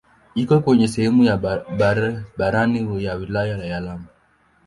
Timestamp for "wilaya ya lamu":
3.15-4.07